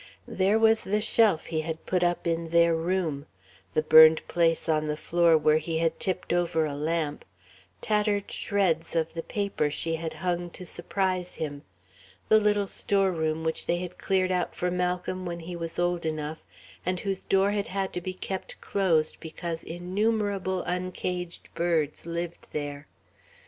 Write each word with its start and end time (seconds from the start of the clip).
There 0.27 0.57
was 0.57 0.83
the 0.83 0.99
shelf 0.99 1.45
he 1.45 1.61
had 1.61 1.85
put 1.85 2.03
up 2.03 2.25
in 2.25 2.49
their 2.49 2.75
room, 2.75 3.27
the 3.73 3.83
burned 3.83 4.27
place 4.27 4.67
on 4.67 4.87
the 4.87 4.97
floor 4.97 5.37
where 5.37 5.59
he 5.59 5.77
had 5.77 5.99
tipped 5.99 6.33
over 6.33 6.65
a 6.65 6.73
lamp, 6.73 7.23
tattered 7.81 8.31
shreds 8.31 8.95
of 8.95 9.13
the 9.13 9.21
paper 9.21 9.69
she 9.69 9.97
had 9.97 10.15
hung 10.15 10.49
to 10.57 10.65
surprise 10.65 11.35
him, 11.35 11.61
the 12.29 12.39
little 12.39 12.65
storeroom 12.65 13.43
which 13.43 13.67
they 13.67 13.77
had 13.77 13.99
cleared 13.99 14.31
out 14.31 14.55
for 14.55 14.71
Malcolm 14.71 15.23
when 15.23 15.41
he 15.41 15.55
was 15.55 15.77
old 15.77 16.03
enough, 16.03 16.43
and 16.83 17.01
whose 17.01 17.23
door 17.23 17.51
had 17.51 17.67
had 17.67 17.93
to 17.93 18.01
be 18.01 18.15
kept 18.15 18.59
closed 18.59 19.17
because 19.19 19.63
innumerable 19.63 20.63
uncaged 20.63 21.47
birds 21.53 22.07
lived 22.07 22.47
there.... 22.53 22.87